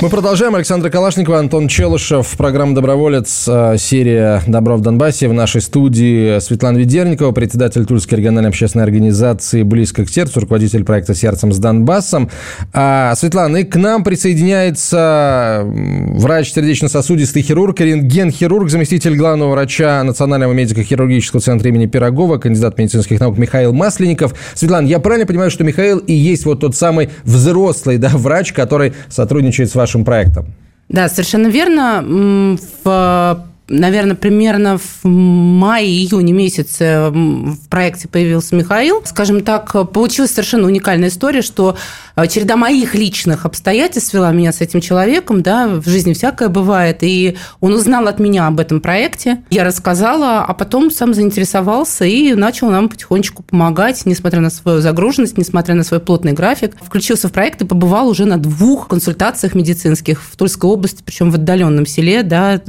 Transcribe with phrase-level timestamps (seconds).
[0.00, 0.54] Мы продолжаем.
[0.54, 2.36] Александр Калашников, Антон Челышев.
[2.36, 5.26] Программа «Доброволец», э, серия «Добро в Донбассе».
[5.26, 11.16] В нашей студии Светлана Ведерникова, председатель Тульской региональной общественной организации «Близко к сердцу», руководитель проекта
[11.16, 12.30] «Сердцем с Донбассом».
[12.72, 21.40] А, Светлана, и к нам присоединяется врач сердечно-сосудистый хирург, рентген-хирург, заместитель главного врача Национального медико-хирургического
[21.40, 24.32] центра имени Пирогова, кандидат медицинских наук Михаил Масленников.
[24.54, 28.92] Светлана, я правильно понимаю, что Михаил и есть вот тот самый взрослый да, врач, который
[29.08, 30.46] сотрудничает с вашим вашим проектом.
[30.88, 32.04] Да, совершенно верно.
[32.84, 39.02] В наверное, примерно в мае-июне месяце в проекте появился Михаил.
[39.04, 41.76] Скажем так, получилась совершенно уникальная история, что
[42.26, 47.36] череда моих личных обстоятельств свела меня с этим человеком, да, в жизни всякое бывает, и
[47.60, 52.70] он узнал от меня об этом проекте, я рассказала, а потом сам заинтересовался и начал
[52.70, 57.62] нам потихонечку помогать, несмотря на свою загруженность, несмотря на свой плотный график, включился в проект
[57.62, 62.60] и побывал уже на двух консультациях медицинских в Тульской области, причем в отдаленном селе, да,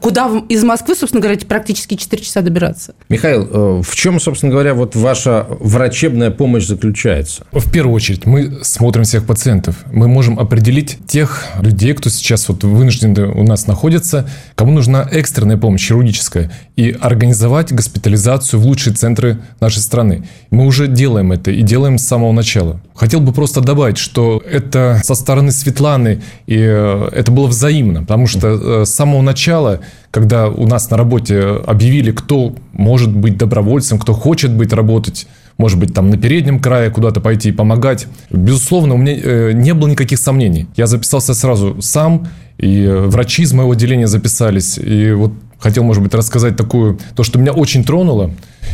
[0.00, 2.94] куда из Москвы, собственно говоря, практически 4 часа добираться.
[3.08, 7.44] Михаил, э, в чем, собственно говоря, вот ваша врачебная помощь заключается?
[7.52, 9.76] В первую очередь, мы смотрим всех пациентов.
[9.92, 15.56] Мы можем определить тех людей, кто сейчас вот вынуждены у нас находится, кому нужна экстренная
[15.56, 20.24] помощь хирургическая, и организовать госпитализацию в лучшие центры нашей страны.
[20.50, 22.80] Мы уже делаем это и делаем с самого начала.
[22.94, 28.26] Хотел бы просто добавить, что это со стороны Светланы, и э, это было взаимно, потому
[28.26, 29.80] что э, с самого начала
[30.12, 35.26] когда у нас на работе объявили, кто может быть добровольцем, кто хочет быть работать,
[35.58, 38.06] может быть, там на переднем крае куда-то пойти и помогать.
[38.30, 40.66] Безусловно, у меня э, не было никаких сомнений.
[40.76, 44.78] Я записался сразу сам, и врачи из моего отделения записались.
[44.78, 48.32] И вот хотел, может быть, рассказать такую, то, что меня очень тронуло,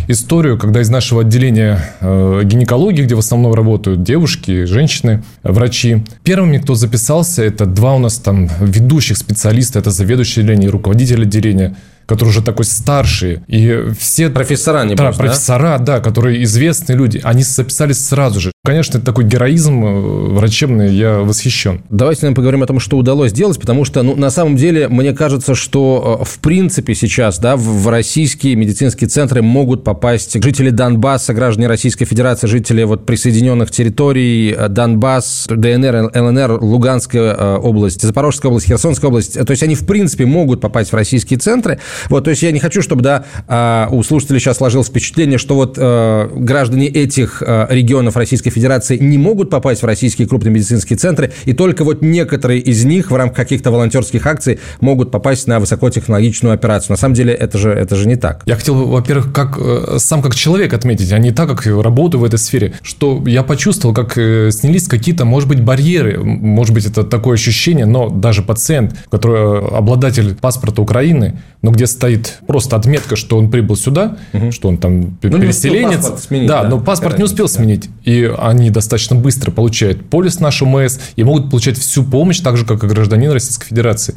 [0.09, 6.59] историю, когда из нашего отделения э, гинекологии, где в основном работают девушки, женщины, врачи, первыми,
[6.59, 11.77] кто записался, это два у нас там ведущих специалиста, это заведующий отделение и руководитель отделения–
[12.09, 13.43] которые уже такой старшие.
[13.49, 14.31] И все...
[14.31, 15.99] Профессора, не Да, профессора, да?
[15.99, 17.21] да, которые известные люди.
[17.23, 18.53] Они записались сразу же.
[18.65, 20.01] Конечно, это такой героизм э,
[20.35, 21.85] врачебный, я восхищен.
[21.89, 25.15] Давайте нам поговорим о том, что удалось сделать, потому что, ну, на самом деле, мне
[25.15, 31.33] кажется, что, э, в принципе, сейчас, да, в российские медицинские центры могут попасть жители Донбасса,
[31.33, 38.67] граждане Российской Федерации, жители вот присоединенных территорий, э, Донбасс, ДНР, ЛНР, Луганская область, Запорожская область,
[38.67, 39.33] Херсонская область.
[39.43, 41.79] То есть они, в принципе, могут попасть в российские центры.
[42.11, 45.79] Вот, то есть я не хочу, чтобы, да, у слушателей сейчас сложилось впечатление, что вот
[45.79, 48.58] граждане этих регионов Российской Федерации
[48.99, 53.17] не могут попасть в российские крупные медицинские центры, и только вот некоторые из них в
[53.17, 56.93] рамках каких-то волонтерских акций могут попасть на высокотехнологичную операцию.
[56.93, 58.43] На самом деле это же, это же не так.
[58.47, 62.25] Я хотел, во-первых, как, э, сам как человек отметить, а не так, как работаю в
[62.25, 67.35] этой сфере, что я почувствовал, как снялись какие-то, может быть, барьеры, может быть, это такое
[67.35, 73.51] ощущение, но даже пациент, который обладатель паспорта Украины, но где стоит просто отметка, что он
[73.51, 74.53] прибыл сюда, угу.
[74.53, 76.23] что он там ну, переселенец.
[76.23, 77.89] Сменить, да, да, но паспорт не успел сменить.
[78.05, 82.65] И они достаточно быстро получают полис наш МС и могут получать всю помощь, так же,
[82.65, 84.15] как и гражданин Российской Федерации.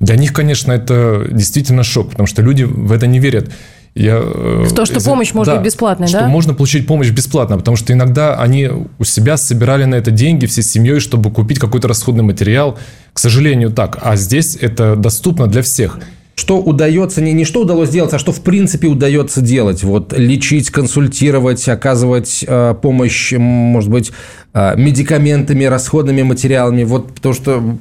[0.00, 3.50] Для них, конечно, это действительно шок, потому что люди в это не верят.
[3.94, 6.28] Я, в то, что помощь может да, быть бесплатной, что да?
[6.28, 8.68] можно получить помощь бесплатно, потому что иногда они
[8.98, 12.78] у себя собирали на это деньги всей семьей, чтобы купить какой-то расходный материал.
[13.14, 13.98] К сожалению, так.
[14.02, 15.98] А здесь это доступно для всех
[16.36, 19.82] что удается, не, не что удалось сделать, а что в принципе удается делать.
[19.82, 24.12] Вот лечить, консультировать, оказывать э, помощь, может быть,
[24.52, 26.84] э, медикаментами, расходными материалами.
[26.84, 27.78] Вот потому что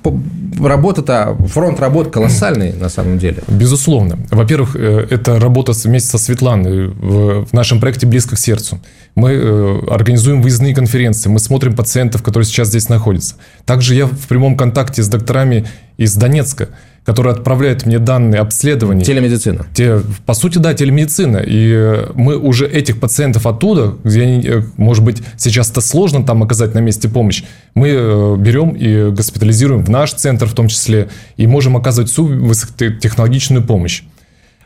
[0.62, 3.44] работа-то, фронт работ колоссальный на самом деле.
[3.48, 4.18] Безусловно.
[4.32, 8.80] Во-первых, э, это работа вместе со Светланой в, нашем проекте «Близко к сердцу».
[9.16, 13.36] Мы э, организуем выездные конференции, мы смотрим пациентов, которые сейчас здесь находятся.
[13.66, 15.66] Также я в прямом контакте с докторами
[15.98, 16.70] из Донецка,
[17.06, 19.04] который отправляет мне данные обследований.
[19.04, 19.68] Телемедицина.
[19.74, 21.38] Те, по сути, да, телемедицина.
[21.38, 26.44] И э, мы уже этих пациентов оттуда, где, они, может быть, сейчас это сложно там
[26.44, 27.44] оказать на месте помощь,
[27.76, 34.04] мы берем и госпитализируем в наш центр в том числе, и можем оказывать высокотехнологичную помощь.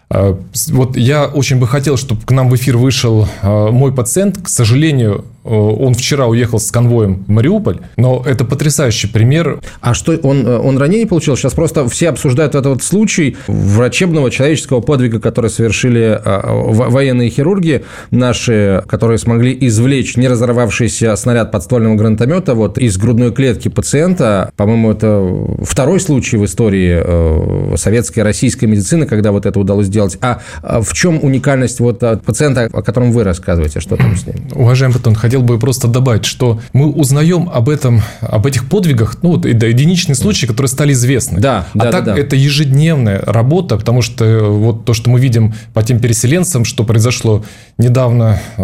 [0.10, 4.42] Вот я очень бы хотел, чтобы к нам в эфир вышел мой пациент.
[4.42, 9.60] К сожалению, он вчера уехал с конвоем в Мариуполь, но это потрясающий пример.
[9.82, 11.36] А что, он, он ранение получил?
[11.38, 18.84] Сейчас просто все обсуждают этот вот случай врачебного человеческого подвига, который совершили военные хирурги наши,
[18.88, 24.52] которые смогли извлечь не разорвавшийся снаряд подствольного гранатомета вот из грудной клетки пациента.
[24.56, 30.18] По-моему, это второй случай в истории э, советской российской медицины, когда вот это удалось сделать.
[30.22, 33.80] А, а в чем уникальность вот пациента, о котором вы рассказываете?
[33.80, 34.36] Что там с ним?
[34.54, 39.34] Уважаемый Батон, хотел бы просто добавить, что мы узнаем об этом, об этих подвигах, ну,
[39.34, 41.40] вот, да, единичные случаи, которые стали известны.
[41.40, 42.20] Да, а да, так да, да.
[42.20, 46.84] это ежедневная работа, потому что э, вот то, что мы видим по тем переселенцам, что
[46.84, 47.46] произошло
[47.78, 48.64] недавно, э,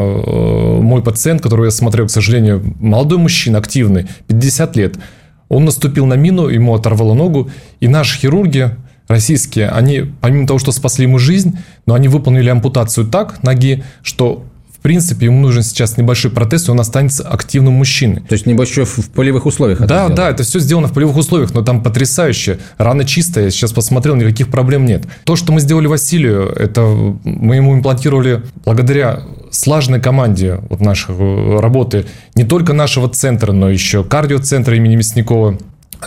[0.82, 4.96] мой пациент, которого я смотрел, к сожалению, молодой мужчина, активный, 50 лет,
[5.50, 8.72] он наступил на мину, ему оторвало ногу, и наши хирурги,
[9.08, 14.46] российские, они, помимо того, что спасли ему жизнь, но они выполнили ампутацию так ноги, что
[14.86, 18.22] принципе, ему нужен сейчас небольшой протез, и он останется активным мужчиной.
[18.22, 21.56] То есть, небольшой в полевых условиях Да, это да, это все сделано в полевых условиях,
[21.56, 22.60] но там потрясающе.
[22.78, 25.06] Рана чистая, я сейчас посмотрел, никаких проблем нет.
[25.24, 31.60] То, что мы сделали Василию, это мы ему имплантировали благодаря слаженной команде вот нашей э,
[31.60, 32.06] работы
[32.36, 35.58] не только нашего центра, но еще кардиоцентра имени Мясникова,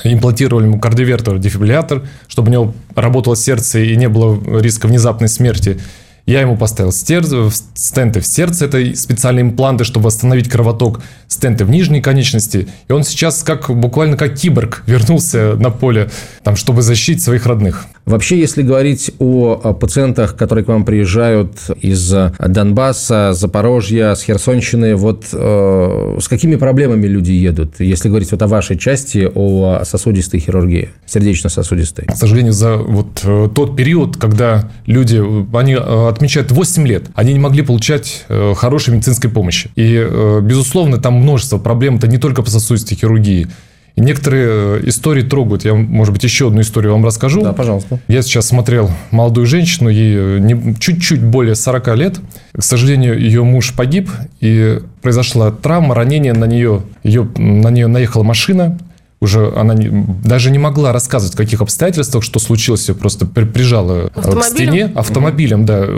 [0.04, 5.80] имплантировали ему кардиовертор, дефибриллятор, чтобы у него работало сердце и не было риска внезапной смерти.
[6.28, 12.02] Я ему поставил стенты в сердце, это специальные импланты, чтобы восстановить кровоток, стенты в нижней
[12.02, 12.69] конечности.
[12.86, 16.10] И он сейчас как буквально как киборг вернулся на поле,
[16.42, 17.86] там, чтобы защитить своих родных.
[18.08, 21.52] Вообще, если говорить о пациентах, которые к вам приезжают
[21.82, 27.81] из Донбасса, Запорожья, с Херсонщины, вот э, с какими проблемами люди едут?
[27.81, 32.06] Если говорить вот о вашей части, о сосудистой хирургии, сердечно-сосудистой.
[32.06, 35.22] К сожалению, за вот э, тот период, когда люди,
[35.54, 39.70] они э, отмечают 8 лет, они не могли получать э, хорошей медицинской помощи.
[39.76, 43.49] И, э, безусловно, там множество проблем, это не только по сосудистой хирургии.
[43.98, 45.64] И некоторые э, истории трогают.
[45.64, 47.42] Я, может быть, еще одну историю вам расскажу.
[47.42, 47.98] Да, пожалуйста.
[48.06, 52.20] Я сейчас смотрел молодую женщину, ей не, чуть-чуть более 40 лет.
[52.52, 54.08] К сожалению, ее муж погиб,
[54.38, 56.82] и произошла травма, ранение на нее.
[57.02, 58.78] Ее, на нее наехала машина,
[59.18, 59.88] уже она не,
[60.24, 65.66] даже не могла рассказывать, в каких обстоятельствах, что случилось, ее просто прижала к стене автомобилем,
[65.66, 65.88] да.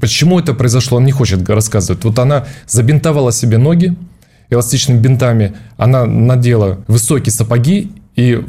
[0.00, 2.04] Почему это произошло, он не хочет рассказывать.
[2.04, 3.96] Вот она забинтовала себе ноги
[4.50, 8.44] эластичными бинтами, она надела высокие сапоги и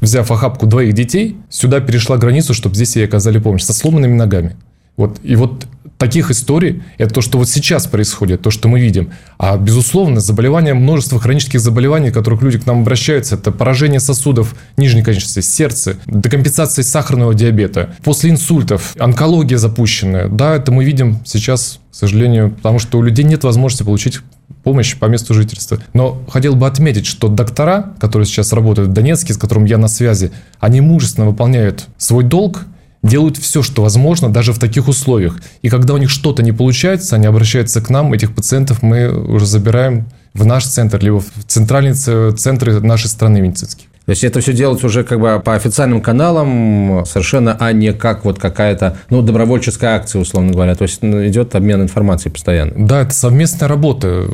[0.00, 4.56] взяв охапку двоих детей, сюда перешла границу, чтобы здесь ей оказали помощь, со сломанными ногами.
[4.96, 5.18] Вот.
[5.22, 5.66] И вот
[6.02, 9.10] таких историй, это то, что вот сейчас происходит, то, что мы видим.
[9.38, 15.04] А, безусловно, заболевания, множество хронических заболеваний, которых люди к нам обращаются, это поражение сосудов нижней
[15.04, 20.26] конечности, сердца, декомпенсация сахарного диабета, после инсультов, онкология запущенная.
[20.26, 24.18] Да, это мы видим сейчас, к сожалению, потому что у людей нет возможности получить
[24.62, 25.78] помощь по месту жительства.
[25.92, 29.88] Но хотел бы отметить, что доктора, которые сейчас работают в Донецке, с которым я на
[29.88, 32.64] связи, они мужественно выполняют свой долг
[33.02, 35.40] делают все, что возможно, даже в таких условиях.
[35.60, 39.46] И когда у них что-то не получается, они обращаются к нам, этих пациентов мы уже
[39.46, 43.88] забираем в наш центр, либо в центральные центры нашей страны медицинские.
[44.04, 48.24] То есть это все делается уже как бы по официальным каналам совершенно, а не как
[48.24, 50.74] вот какая-то, ну, добровольческая акция, условно говоря.
[50.74, 52.72] То есть ну, идет обмен информацией постоянно.
[52.76, 54.24] Да, это совместная работа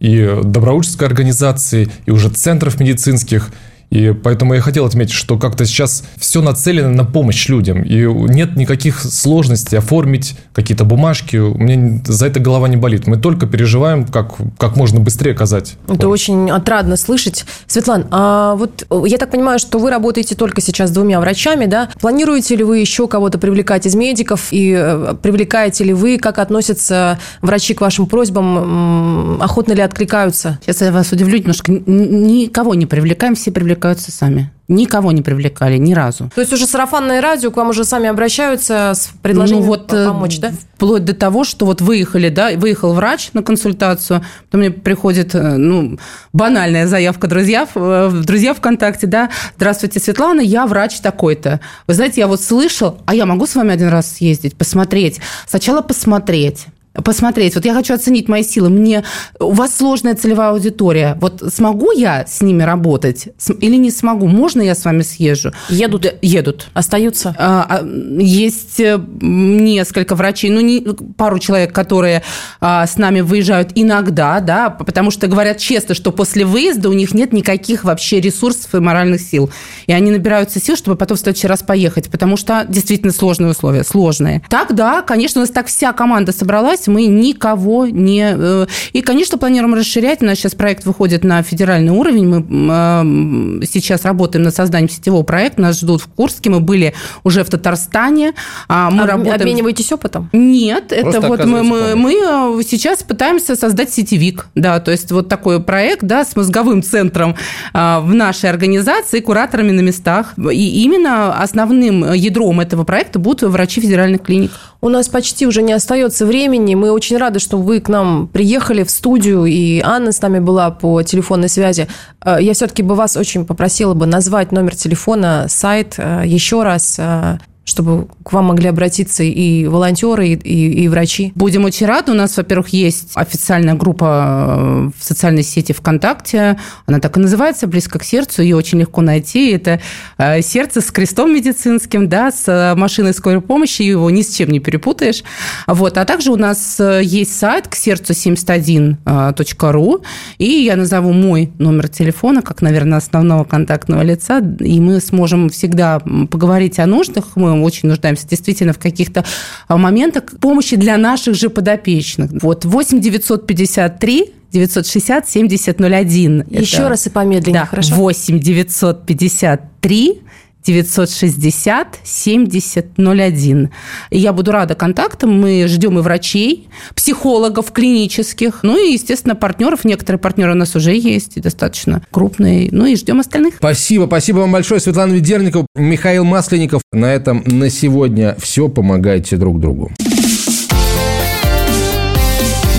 [0.00, 3.50] и добровольческой организации, и уже центров медицинских–
[3.90, 7.82] и поэтому я хотел отметить, что как-то сейчас все нацелено на помощь людям.
[7.82, 11.36] И нет никаких сложностей оформить какие-то бумажки.
[11.36, 13.08] У меня за это голова не болит.
[13.08, 15.74] Мы только переживаем, как, как можно быстрее оказать.
[15.88, 16.28] Это помощь.
[16.28, 17.44] очень отрадно слышать.
[17.66, 21.90] Светлана, а вот я так понимаю, что вы работаете только сейчас с двумя врачами, да?
[22.00, 24.52] Планируете ли вы еще кого-то привлекать из медиков?
[24.52, 26.18] И э, привлекаете ли вы?
[26.18, 29.42] Как относятся врачи к вашим просьбам?
[29.42, 30.60] Охотно ли откликаются?
[30.62, 31.72] Сейчас я вас удивлю немножко.
[31.72, 34.50] Никого не привлекаем, все привлекаем привлекаются сами.
[34.68, 36.30] Никого не привлекали, ни разу.
[36.34, 40.06] То есть уже сарафанное радио к вам уже сами обращаются с предложением ну, вот, э,
[40.06, 40.52] помочь, да?
[40.76, 45.56] Вплоть до того, что вот выехали, да, выехал врач на консультацию, потом мне приходит, э,
[45.56, 45.98] ну,
[46.32, 51.60] банальная заявка друзья, э, друзья ВКонтакте, да, здравствуйте, Светлана, я врач такой-то.
[51.88, 55.20] Вы знаете, я вот слышал, а я могу с вами один раз съездить, посмотреть?
[55.48, 57.54] Сначала посмотреть посмотреть.
[57.54, 58.68] Вот я хочу оценить мои силы.
[58.68, 59.04] Мне
[59.38, 61.16] у вас сложная целевая аудитория.
[61.20, 63.28] Вот смогу я с ними работать
[63.60, 64.26] или не смогу?
[64.26, 65.52] Можно я с вами съезжу?
[65.68, 67.34] Едут, едут, остаются.
[67.38, 67.86] А, а,
[68.20, 70.80] есть э, несколько врачей, ну не
[71.16, 72.22] пару человек, которые
[72.60, 77.14] а, с нами выезжают иногда, да, потому что говорят честно, что после выезда у них
[77.14, 79.50] нет никаких вообще ресурсов и моральных сил,
[79.86, 83.84] и они набираются сил, чтобы потом в следующий раз поехать, потому что действительно сложные условия,
[83.84, 84.42] сложные.
[84.48, 88.34] Так, да, конечно, у нас так вся команда собралась мы никого не...
[88.36, 90.22] Э, и, конечно, планируем расширять.
[90.22, 92.26] У нас сейчас проект выходит на федеральный уровень.
[92.26, 95.62] Мы сейчас работаем над созданием сетевого проекта.
[95.62, 96.50] Нас ждут в Курске.
[96.50, 96.94] Мы были
[97.24, 98.34] уже в Татарстане.
[98.68, 99.34] А мы Об, работаем...
[99.34, 100.28] Обмениваетесь опытом?
[100.32, 100.88] Нет.
[100.88, 104.48] Просто это вот мы, мы, мы сейчас пытаемся создать сетевик.
[104.54, 107.36] Да, то есть вот такой проект да, с мозговым центром
[107.72, 110.34] в нашей организации, кураторами на местах.
[110.52, 114.50] И именно основным ядром этого проекта будут врачи федеральных клиник.
[114.82, 116.74] У нас почти уже не остается времени.
[116.74, 120.70] Мы очень рады, что вы к нам приехали в студию, и Анна с нами была
[120.70, 121.86] по телефонной связи.
[122.24, 126.96] Э, я все-таки бы вас очень попросила бы назвать номер телефона, сайт э, еще раз,
[126.98, 127.38] э,
[127.70, 131.32] чтобы к вам могли обратиться и волонтеры, и, и, и врачи?
[131.36, 132.10] Будем очень рады.
[132.10, 136.58] У нас, во-первых, есть официальная группа э, в социальной сети ВКонтакте.
[136.86, 138.42] Она так и называется, близко к сердцу.
[138.42, 139.52] Ее очень легко найти.
[139.52, 139.80] Это
[140.18, 143.82] э, сердце с крестом медицинским, да, с э, машиной скорой помощи.
[143.82, 145.22] Его ни с чем не перепутаешь.
[145.68, 145.96] Вот.
[145.96, 150.02] А также у нас есть сайт к сердцу 71.ру.
[150.38, 154.38] И я назову мой номер телефона, как, наверное, основного контактного лица.
[154.58, 157.36] И мы сможем всегда поговорить о нуждах.
[157.36, 159.24] Мы очень нуждаемся действительно в каких-то
[159.68, 162.30] а, моментах помощи для наших же подопечных.
[162.42, 166.44] Вот 8 953 960 7001.
[166.50, 167.94] Еще Это, раз и помедленнее, да, хорошо.
[167.94, 170.22] 8 953
[170.64, 173.70] 960 70 01.
[174.10, 175.40] И я буду рада контактам.
[175.40, 179.84] Мы ждем и врачей, психологов клинических, ну и, естественно, партнеров.
[179.84, 182.68] Некоторые партнеры у нас уже есть, и достаточно крупные.
[182.72, 183.56] Ну и ждем остальных.
[183.56, 184.06] Спасибо.
[184.06, 186.82] Спасибо вам большое, Светлана Ведерникова, Михаил Масленников.
[186.92, 188.68] На этом на сегодня все.
[188.68, 189.92] Помогайте друг другу.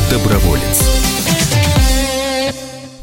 [0.09, 0.90] Доброволец.